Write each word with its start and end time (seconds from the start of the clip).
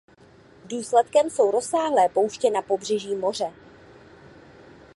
Důsledkem 0.65 1.29
jsou 1.29 1.51
rozsáhlé 1.51 2.09
pouště 2.09 2.51
na 2.51 2.61
pobřeží 2.61 3.15
moře. 3.15 3.53